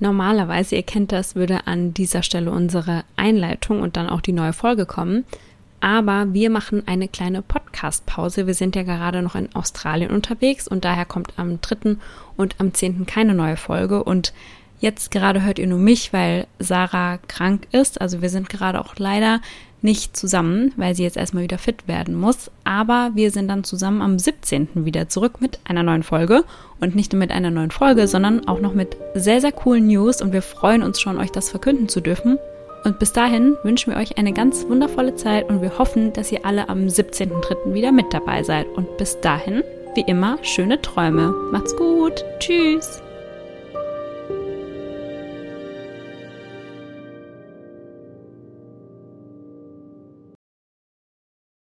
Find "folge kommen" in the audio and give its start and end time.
4.54-5.24